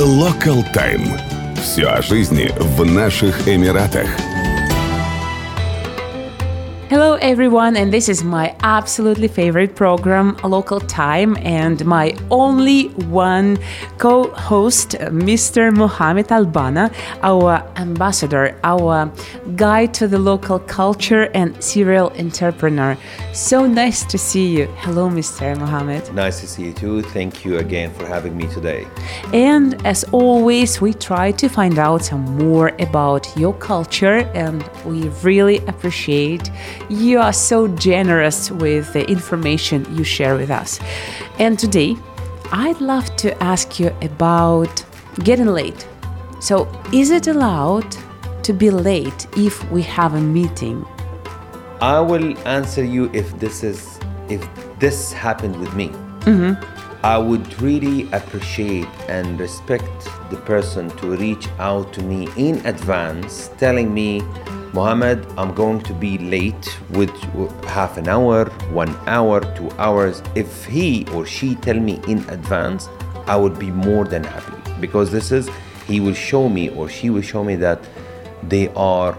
[0.00, 1.20] Local Time.
[1.56, 4.08] Все о жизни в наших Эмиратах.
[6.88, 13.58] Hello, everyone, and this is my absolutely favorite program, Local Time, and my only one
[13.98, 15.70] co host, Mr.
[15.70, 16.90] Mohammed Al Banna,
[17.22, 19.12] our ambassador, our
[19.54, 22.96] guide to the local culture and serial entrepreneur.
[23.32, 24.66] So nice to see you.
[24.78, 25.56] Hello, Mr.
[25.56, 26.12] Mohammed.
[26.12, 27.00] Nice to see you too.
[27.00, 28.88] Thank you again for having me today.
[29.32, 35.08] And as always, we try to find out some more about your culture, and we
[35.22, 36.50] really appreciate
[36.88, 40.80] you are so generous with the information you share with us.
[41.38, 41.96] And today,
[42.50, 44.84] I'd love to ask you about
[45.22, 45.86] getting late.
[46.40, 47.96] So, is it allowed
[48.42, 50.84] to be late if we have a meeting?
[51.80, 53.98] I will answer you if this is
[54.28, 54.46] if
[54.78, 55.88] this happened with me.
[56.28, 56.62] Mm-hmm.
[57.02, 59.88] I would really appreciate and respect
[60.28, 64.20] the person to reach out to me in advance, telling me,
[64.74, 67.10] Mohammed, I'm going to be late with
[67.64, 70.22] half an hour, one hour, two hours.
[70.34, 72.90] If he or she tell me in advance,
[73.26, 75.48] I would be more than happy because this is
[75.86, 77.80] he will show me or she will show me that
[78.42, 79.16] they are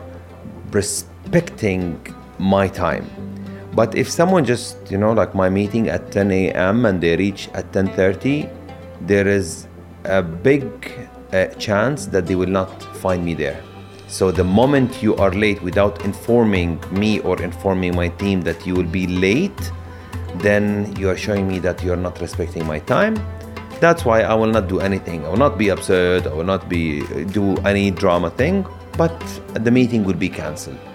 [0.72, 2.00] respecting
[2.42, 3.06] my time.
[3.74, 6.86] But if someone just, you know, like my meeting at 10 a.m.
[6.86, 8.50] and they reach at 10:30,
[9.08, 9.68] there is
[10.04, 10.66] a big
[11.32, 13.62] uh, chance that they will not find me there.
[14.08, 18.76] So the moment you are late without informing me or informing my team that you
[18.76, 19.72] will be late,
[20.40, 23.16] then you are showing me that you are not respecting my time.
[23.80, 25.26] That's why I will not do anything.
[25.26, 26.28] I will not be absurd.
[26.28, 28.66] I will not be do any drama thing.
[28.98, 29.16] But
[29.54, 30.91] the meeting will be cancelled.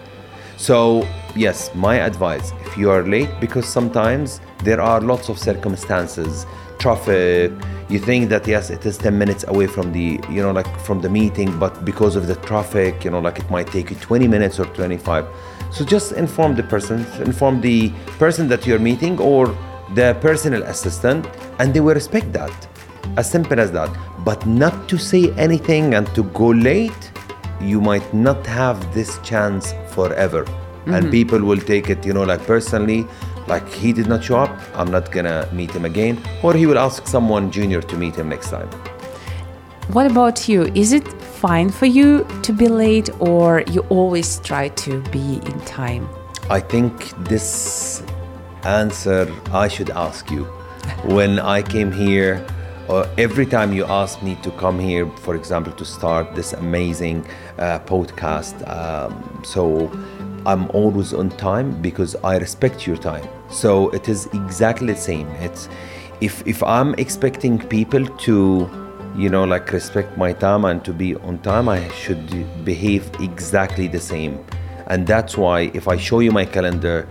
[0.57, 6.47] So, yes, my advice if you are late, because sometimes there are lots of circumstances,
[6.79, 7.53] traffic,
[7.89, 11.01] you think that yes, it is 10 minutes away from the, you know, like from
[11.01, 14.27] the meeting, but because of the traffic, you know, like it might take you 20
[14.27, 15.27] minutes or 25.
[15.71, 19.57] So just inform the person, inform the person that you're meeting or
[19.95, 21.29] the personal assistant,
[21.59, 22.69] and they will respect that.
[23.17, 23.91] As simple as that.
[24.25, 27.13] But not to say anything and to go late,
[27.61, 30.45] you might not have this chance forever.
[30.87, 31.11] And mm-hmm.
[31.11, 33.07] people will take it, you know, like personally,
[33.49, 36.23] like he did not show up, I'm not gonna meet him again.
[36.43, 38.69] Or he will ask someone junior to meet him next time.
[39.89, 40.65] What about you?
[40.75, 45.61] Is it fine for you to be late or you always try to be in
[45.61, 46.09] time?
[46.51, 48.03] I think this
[48.65, 50.47] answer I should ask you.
[51.05, 52.47] when I came here,
[52.89, 57.27] uh, every time you ask me to come here, for example, to start this amazing
[57.59, 59.91] uh, podcast, um, so
[60.47, 63.29] I'm always on time because I respect your time.
[63.51, 65.29] So it is exactly the same.
[65.41, 65.69] It's
[66.21, 68.71] if if I'm expecting people to,
[69.17, 73.89] you know, like respect my time and to be on time, I should behave exactly
[73.89, 74.45] the same.
[74.87, 77.09] And that's why if I show you my calendar,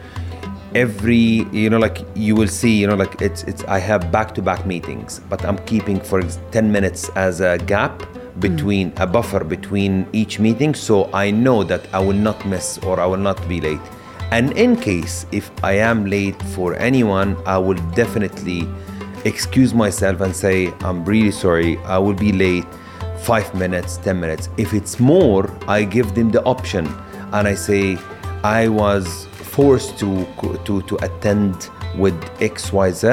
[0.76, 4.66] every you know like you will see you know like it's it's i have back-to-back
[4.66, 8.04] meetings but i'm keeping for 10 minutes as a gap
[8.40, 9.02] between hmm.
[9.02, 13.06] a buffer between each meeting so i know that i will not miss or i
[13.06, 13.80] will not be late.
[14.32, 18.68] And in case if i am late for anyone i will definitely
[19.24, 22.66] excuse myself and say i'm really sorry i will be late
[23.20, 24.50] 5 minutes 10 minutes.
[24.58, 26.86] If it's more i give them the option
[27.32, 27.98] and i say
[28.44, 30.10] i was forced to
[30.66, 33.04] to to attend with XYZ.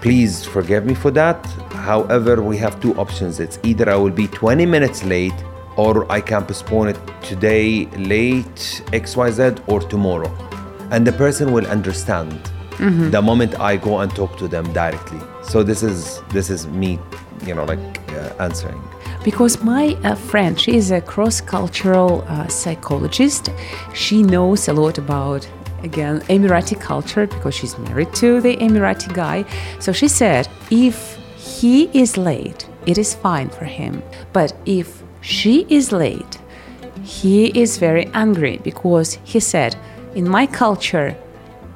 [0.00, 1.44] Please forgive me for that.
[1.90, 3.40] However, we have two options.
[3.40, 5.38] It's either I will be 20 minutes late
[5.76, 7.84] or I can postpone it today
[8.14, 10.30] late XYZ or tomorrow.
[10.90, 12.32] And the person will understand
[13.10, 15.20] the moment I go and talk to them directly.
[15.42, 16.98] So this is this is me,
[17.44, 17.78] you know, like
[18.12, 18.82] uh, answering.
[19.22, 23.50] Because my uh, friend, she is a cross cultural uh, psychologist.
[23.92, 25.46] She knows a lot about,
[25.82, 29.44] again, Emirati culture because she's married to the Emirati guy.
[29.78, 34.02] So she said if he is late, it is fine for him.
[34.32, 36.38] But if she is late,
[37.02, 39.76] he is very angry because he said,
[40.14, 41.14] in my culture,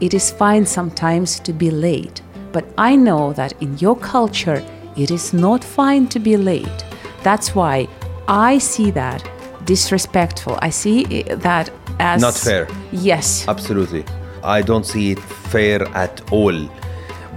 [0.00, 2.22] it is fine sometimes to be late.
[2.52, 4.64] But I know that in your culture,
[4.96, 6.84] it is not fine to be late.
[7.24, 7.88] That's why
[8.28, 9.28] I see that
[9.64, 10.58] disrespectful.
[10.60, 12.68] I see that as Not fair.
[12.92, 13.48] Yes.
[13.48, 14.04] Absolutely.
[14.42, 16.68] I don't see it fair at all.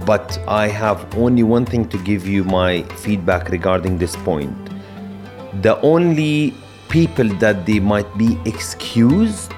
[0.04, 4.56] But I have only one thing to give you my feedback regarding this point.
[5.62, 6.54] The only
[6.90, 9.52] people that they might be excused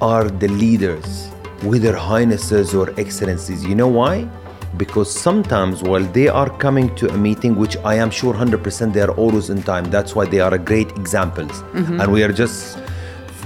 [0.00, 1.28] are the leaders,
[1.62, 3.64] whether highnesses or excellencies.
[3.64, 4.28] You know why?
[4.76, 9.00] Because sometimes while they are coming to a meeting which i am sure 100% they
[9.00, 11.62] are always in time that's why they are a great examples.
[12.00, 12.78] And we are just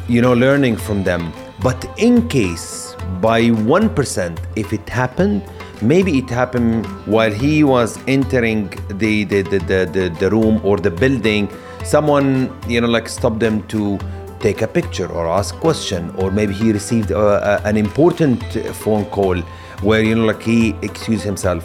[0.08, 1.32] you know learning from them.
[1.62, 5.43] But in case by 1% if it happened
[5.82, 10.76] maybe it happened while he was entering the the, the, the, the, the room or
[10.79, 11.49] the building
[11.84, 13.99] someone you know like stopped them to
[14.40, 18.43] take a picture or ask question or maybe he received uh, uh, an important
[18.75, 19.37] phone call
[19.82, 21.64] where you know like he excused himself.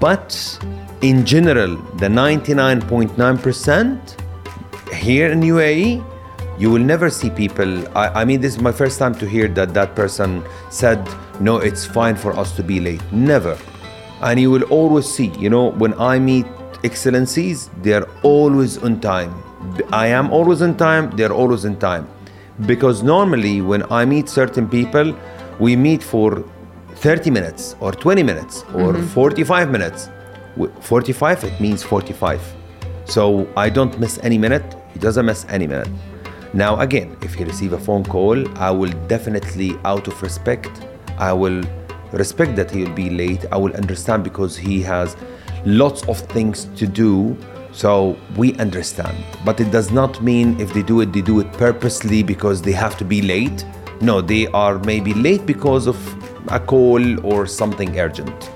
[0.00, 0.58] But
[1.02, 4.20] in general the 99.9%
[4.92, 6.02] here in UAE
[6.58, 9.46] you will never see people I, I mean this is my first time to hear
[9.48, 11.06] that that person said
[11.38, 13.02] no it's fine for us to be late.
[13.12, 13.58] Never.
[14.22, 16.46] And you will always see you know when i meet
[16.84, 19.34] excellencies they're always on time.
[19.92, 22.08] I am always on time they're always on time.
[22.64, 25.14] Because normally when i meet certain people
[25.58, 26.42] we meet for
[26.96, 29.06] 30 minutes or 20 minutes or mm-hmm.
[29.06, 30.08] 45 minutes
[30.80, 32.40] 45 it means 45
[33.04, 35.88] so i don't miss any minute he doesn't miss any minute
[36.56, 40.70] now, again, if he receive a phone call, I will definitely, out of respect,
[41.18, 41.62] I will
[42.12, 43.44] respect that he will be late.
[43.52, 45.16] I will understand because he has
[45.66, 47.36] lots of things to do.
[47.72, 49.22] So we understand.
[49.44, 52.72] But it does not mean if they do it, they do it purposely because they
[52.72, 53.66] have to be late.
[54.00, 55.96] No, they are maybe late because of
[56.47, 58.51] a call or something urgent.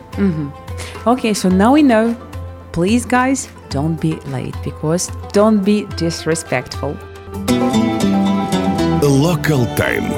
[1.05, 2.15] Okay, so now we know.
[2.71, 6.97] Please, guys, don't be late because don't be disrespectful.
[9.01, 10.09] Local Time.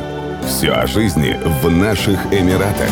[0.44, 2.89] Все о жизни в наших Эмиратах.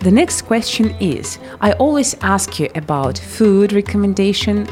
[0.00, 4.66] The next question is I always ask you about food recommendation,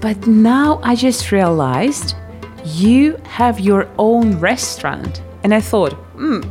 [0.00, 2.14] but now I just realized
[2.64, 5.22] you have your own restaurant.
[5.43, 6.41] And I thought, hmm,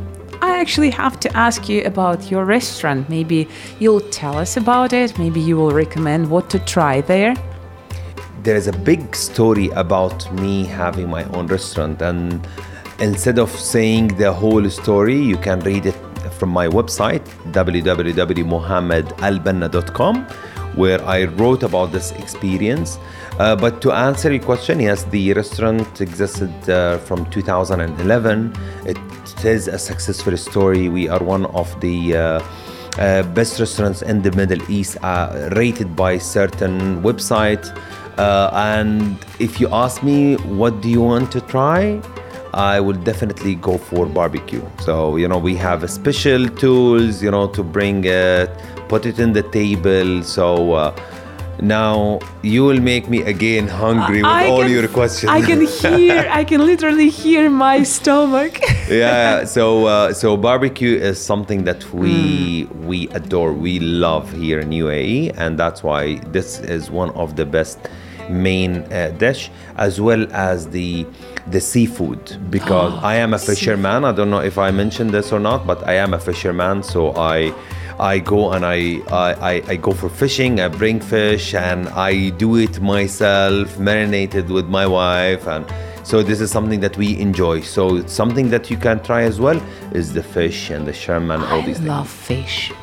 [0.41, 3.09] I actually have to ask you about your restaurant.
[3.09, 3.47] Maybe
[3.79, 7.35] you'll tell us about it, maybe you will recommend what to try there.
[8.43, 12.45] there is a big story about me having my own restaurant and
[12.99, 15.95] instead of saying the whole story you can read it
[16.39, 17.21] from my website
[17.53, 20.25] www.mohammedalbanna.com
[20.75, 22.99] where i wrote about this experience
[23.39, 28.53] Uh, but to answer your question yes the restaurant existed uh, from 2011
[28.85, 28.97] it
[29.43, 32.39] is a successful story we are one of the uh,
[32.99, 37.75] uh, best restaurants in the Middle East uh, rated by certain website.
[38.19, 41.99] Uh, and if you ask me, what do you want to try?
[42.53, 44.63] I will definitely go for barbecue.
[44.81, 48.51] So, you know, we have special tools, you know, to bring it,
[48.89, 50.21] put it in the table.
[50.21, 50.93] So,
[51.61, 55.31] now you will make me again hungry with I all can- your questions.
[55.31, 58.59] I can hear, I can literally hear my stomach.
[58.89, 64.69] yeah so uh, so barbecue is something that we we adore we love here in
[64.69, 67.79] UAE and that's why this is one of the best
[68.29, 71.05] main uh, dish as well as the
[71.47, 75.39] the seafood because I am a fisherman I don't know if I mentioned this or
[75.39, 77.53] not but I am a fisherman so I
[77.99, 82.29] I go and I, I, I, I go for fishing, I bring fish and I
[82.31, 85.65] do it myself, marinated with my wife and
[86.03, 87.61] so this is something that we enjoy.
[87.61, 89.61] So it's something that you can try as well
[89.93, 92.73] is the fish and the shrimp and all I these love fish.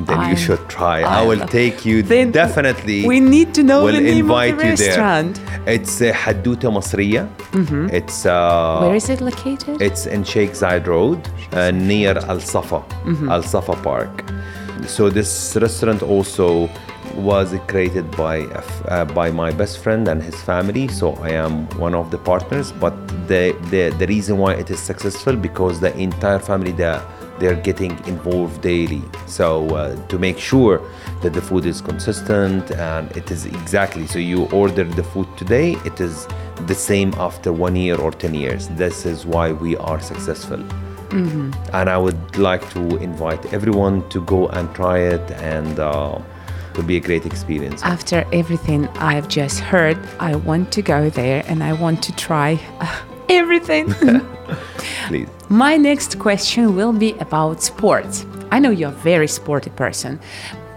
[0.00, 1.00] Then I- you should try.
[1.02, 3.06] I I, will take you Then definitely.
[3.06, 5.36] we need to know will the name of the invite you restaurant.
[5.36, 5.74] there.
[5.74, 7.28] It's uh, Haddouta Masriya.
[7.92, 9.80] It's uh, Where is it located?
[9.80, 11.20] it's in Sheikh Zayed Road
[11.52, 12.82] uh, near Al Safa,
[13.30, 14.24] Al Safa Park.
[14.86, 16.68] So this restaurant also
[17.16, 20.88] was created by uh, by my best friend and his family.
[20.88, 22.72] So I am one of the partners.
[22.72, 22.94] But
[23.28, 27.00] the the, the reason why it is successful because the entire family they
[27.40, 29.02] they're getting involved daily.
[29.26, 30.82] So uh, to make sure
[31.22, 35.72] that the food is consistent and it is exactly so you order the food today,
[35.86, 36.28] it is
[36.66, 38.68] the same after one year or 10 years.
[38.68, 40.62] This is why we are successful.
[41.12, 46.20] And I would like to invite everyone to go and try it, and uh,
[46.70, 47.82] it will be a great experience.
[47.82, 52.60] After everything I've just heard, I want to go there and I want to try
[52.80, 53.92] uh, everything.
[55.08, 55.28] Please.
[55.48, 58.24] My next question will be about sports.
[58.50, 60.20] I know you're a very sporty person,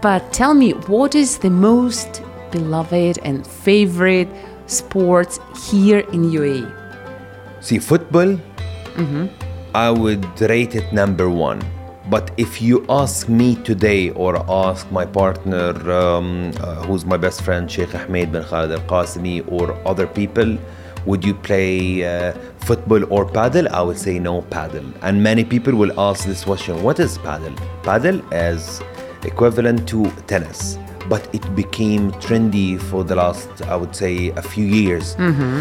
[0.02, 4.28] but tell me what is the most beloved and favorite
[4.66, 5.38] sports
[5.68, 6.30] here in?
[6.30, 6.66] UAE?
[7.60, 8.38] See, football,
[9.74, 11.60] I would rate it number one.
[12.08, 17.42] But if you ask me today or ask my partner, um, uh, who's my best
[17.42, 20.56] friend, Sheikh Ahmed bin Khalid Al Qasimi, or other people,
[21.06, 23.66] would you play uh, football or paddle?
[23.68, 24.84] I would say no paddle.
[25.02, 27.54] And many people will ask this question: What is paddle?
[27.82, 28.80] Paddle is
[29.24, 30.78] equivalent to tennis,
[31.08, 35.16] but it became trendy for the last, I would say, a few years.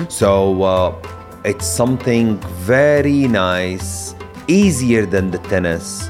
[0.10, 0.96] So uh,
[1.46, 4.16] it's something very nice,
[4.48, 6.10] easier than the tennis.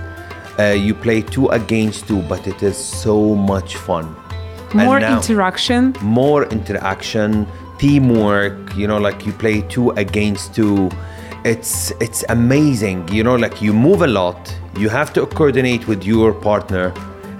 [0.60, 4.16] Uh, you play two against two, but it is so much fun.
[4.74, 5.94] More now- interaction.
[6.02, 7.48] more interaction
[7.78, 10.90] teamwork you know like you play two against two
[11.44, 16.04] it's it's amazing you know like you move a lot you have to coordinate with
[16.06, 16.94] your partner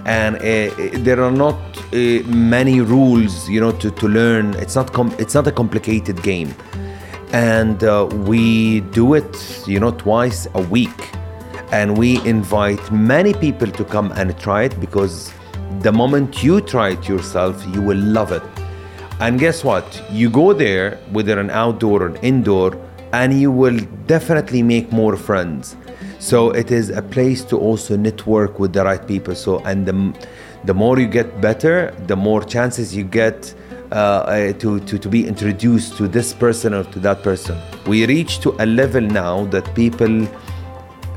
[0.06, 1.54] and uh, uh, there are not
[1.92, 1.96] uh,
[2.26, 6.54] many rules you know to, to learn it's not com- it's not a complicated game
[7.34, 11.10] and uh, we do it you know twice a week.
[11.72, 15.32] And we invite many people to come and try it because
[15.80, 18.44] the moment you try it yourself you will love it.
[19.18, 19.84] And guess what?
[20.12, 22.78] You go there whether an outdoor or an indoor
[23.12, 25.76] and you will definitely make more friends.
[26.20, 29.34] So it is a place to also network with the right people.
[29.34, 30.28] So and the,
[30.62, 33.52] the more you get better the more chances you get
[33.94, 37.56] uh, to, to, to be introduced to this person or to that person.
[37.86, 40.26] We reach to a level now that people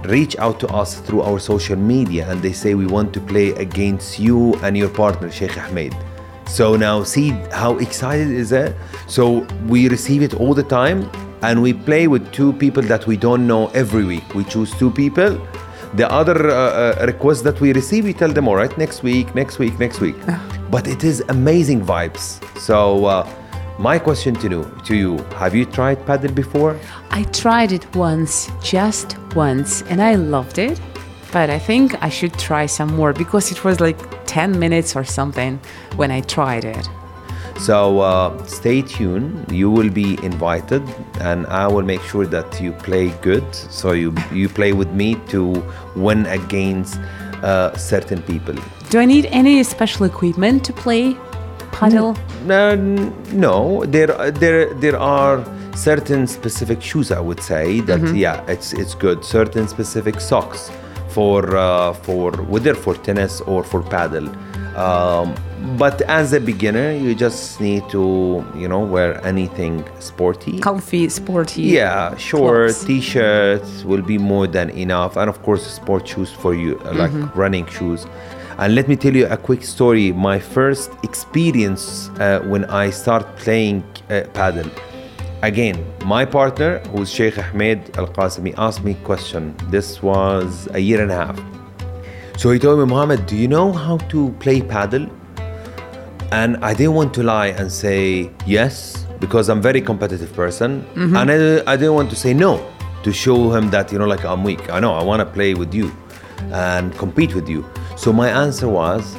[0.03, 3.50] reach out to us through our social media and they say we want to play
[3.51, 5.96] against you and your partner Sheikh Ahmed.
[6.48, 8.74] So now see how excited is that?
[9.07, 11.10] So we receive it all the time
[11.41, 14.34] and we play with two people that we don't know every week.
[14.34, 15.39] We choose two people.
[15.96, 19.34] The other uh, uh, requests that we receive, we tell them, all right, next week,
[19.36, 20.15] next week, next week.
[20.69, 22.41] But it is amazing vibes.
[22.59, 23.29] So uh,
[23.79, 26.79] my question to you, to you, have you tried paddle before?
[27.12, 30.79] I tried it once, just once, and I loved it.
[31.31, 35.03] But I think I should try some more because it was like 10 minutes or
[35.03, 35.59] something
[35.95, 36.89] when I tried it.
[37.59, 39.51] So uh, stay tuned.
[39.51, 40.83] You will be invited,
[41.21, 43.43] and I will make sure that you play good.
[43.55, 45.63] So you you play with me to
[45.95, 47.00] win against
[47.41, 48.55] uh, certain people.
[48.89, 51.15] Do I need any special equipment to play
[51.74, 52.15] paddle?
[52.50, 52.75] Uh,
[53.34, 55.44] no, there there there are
[55.75, 57.12] certain specific shoes.
[57.12, 59.25] I would say that yeah, it's it's good.
[59.25, 60.72] Certain specific socks
[61.10, 64.29] for uh, for whether for tennis or for paddle.
[64.77, 65.36] Um,
[65.77, 70.60] but as a beginner, you just need to you know wear anything sporty.
[70.60, 71.63] Comfy, sporty.
[71.63, 72.86] Yeah, clothes.
[72.86, 77.36] t-shirts will be more than enough, and of course, sport shoes for you, uh, like
[77.36, 78.06] running shoes.
[78.59, 80.11] And let me tell you a quick story.
[80.11, 84.69] My first experience uh, when I start playing uh, paddle.
[85.43, 89.55] Again, my partner, who's Sheikh Ahmed Al Qasimi, asked me a question.
[89.69, 91.39] This was a year and a half.
[92.37, 95.07] So he told me, Mohammed, do you know how to play paddle?
[96.31, 100.85] And I didn't want to lie and say yes because I'm a very competitive person,
[101.15, 102.67] and I, I didn't want to say no
[103.03, 104.69] to show him that you know like I'm weak.
[104.71, 105.91] I know I want to play with you
[106.51, 107.63] and compete with you.
[107.98, 109.16] So my answer was,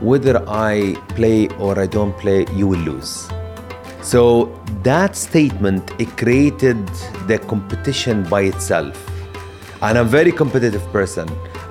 [0.00, 3.26] whether I play or I don't play, you will lose.
[4.02, 6.86] So that statement it created
[7.26, 8.94] the competition by itself.
[9.80, 11.26] And I'm a very competitive person.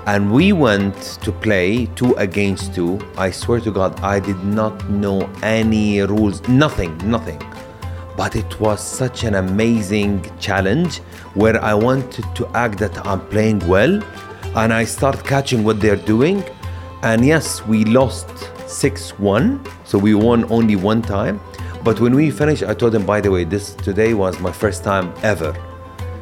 [0.08, 3.00] And we went to play two against two.
[3.18, 7.40] I swear to God, I did not know any rules, nothing, nothing.
[8.16, 10.98] But it was such an amazing challenge
[11.36, 14.02] where I wanted to act that I'm playing well
[14.58, 16.44] and I start catching what they're doing.
[17.04, 18.28] And yes, we lost
[18.68, 21.40] 6 1, so we won only one time.
[21.84, 24.84] But when we finished, I told him, by the way, this today was my first
[24.84, 25.56] time ever.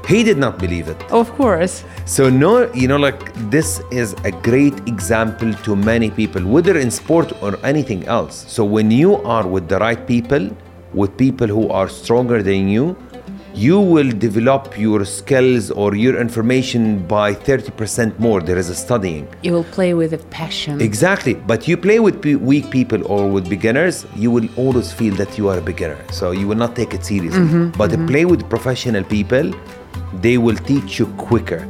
[0.06, 1.02] He did not believe it.
[1.12, 1.84] Of course.
[2.06, 6.92] So no, you know, like this is a great example to many people, whether in
[6.92, 8.46] sport or anything else.
[8.48, 10.56] So when you are with the right people,
[10.94, 12.96] with people who are stronger than you,
[13.56, 18.42] you will develop your skills or your information by 30% more.
[18.42, 19.28] There is a studying.
[19.44, 20.82] You will play with a passion.
[20.82, 21.36] Exactly.
[21.36, 25.38] But you play with pe- weak people or with beginners, you will always feel that
[25.38, 25.98] you are a beginner.
[26.12, 27.46] So you will not take it seriously.
[27.46, 27.78] Mm-hmm.
[27.78, 28.08] but mm-hmm.
[28.08, 29.54] play with professional people,
[30.22, 31.68] they will teach you quicker.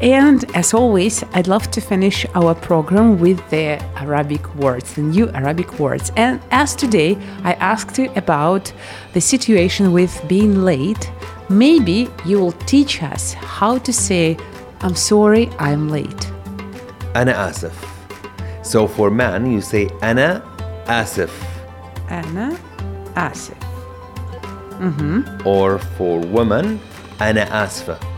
[0.00, 5.28] And as always, I'd love to finish our program with the Arabic words, the new
[5.30, 6.10] Arabic words.
[6.16, 8.72] And as today, I asked you about
[9.12, 11.10] the situation with being late,
[11.50, 14.38] maybe you will teach us how to say,
[14.80, 16.32] I'm sorry, I'm late.
[17.14, 17.74] Ana asif.
[18.64, 20.42] So for man, you say ana
[20.86, 21.30] asif.
[22.08, 22.58] Ana
[23.16, 23.58] asif.
[24.80, 25.46] Mm-hmm.
[25.46, 26.80] Or for woman,
[27.20, 28.09] ana asfa.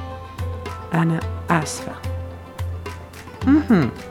[0.93, 1.93] أنا آسفة.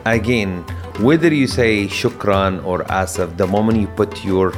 [0.06, 0.64] Again,
[1.00, 4.52] whether you say shukran or asaf, the moment you put your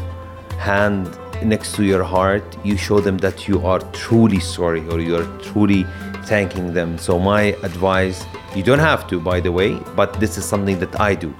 [0.58, 1.08] hand
[1.42, 5.26] next to your heart, you show them that you are truly sorry or you are
[5.42, 5.84] truly
[6.26, 6.98] thanking them.
[6.98, 11.00] So my advice, you don't have to, by the way, but this is something that
[11.00, 11.34] I do.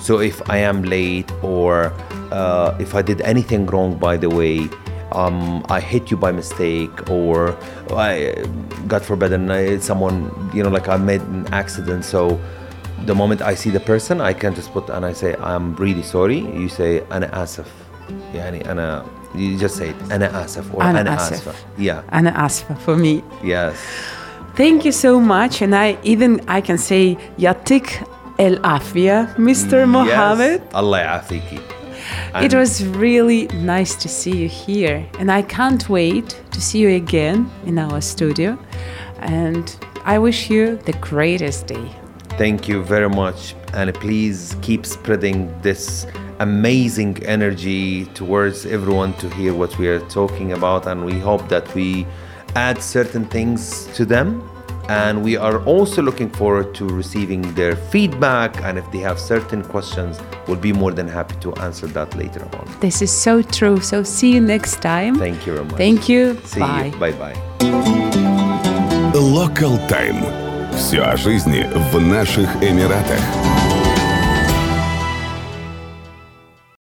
[0.00, 1.92] So if I am late or
[2.32, 4.68] uh, if I did anything wrong, by the way,
[5.15, 7.57] um, I hit you by mistake, or
[7.91, 8.35] I,
[8.87, 12.05] God forbid, and I, someone, you know, like I made an accident.
[12.05, 12.39] So
[13.05, 16.03] the moment I see the person, I can just put and I say, I'm really
[16.03, 16.39] sorry.
[16.39, 17.69] You say, Ana asaf.
[18.33, 19.05] yeah, Ana,
[19.35, 22.03] you just say it, Ana asaf or Ana, Ana Yeah.
[22.09, 23.23] Ana asaf for me.
[23.43, 23.75] Yes.
[24.55, 25.61] Thank you so much.
[25.61, 27.87] And I even I can say, Yatik
[28.39, 29.83] el afia, Mr.
[29.83, 29.87] Mm, yes.
[29.87, 30.61] Mohammed.
[30.73, 31.74] Allah yafiki.
[32.33, 35.05] And it was really nice to see you here.
[35.19, 38.57] And I can't wait to see you again in our studio.
[39.19, 41.89] And I wish you the greatest day.
[42.37, 43.55] Thank you very much.
[43.73, 46.05] And please keep spreading this
[46.39, 50.85] amazing energy towards everyone to hear what we are talking about.
[50.87, 52.05] And we hope that we
[52.55, 54.41] add certain things to them
[54.88, 58.60] And we are also looking forward to receiving their feedback.
[58.62, 60.18] And if they have certain questions,
[60.48, 62.68] we'll be more than happy to answer that later on.
[62.80, 63.80] This is so true.
[63.80, 65.14] So see you next time.
[65.16, 65.76] Thank you very much.
[65.76, 66.36] Thank you.
[66.44, 66.86] See Bye.
[66.86, 66.98] you.
[66.98, 67.36] Bye bye.
[69.14, 70.24] Local Time.
[70.76, 73.63] Все о жизни в наших Эмиратах.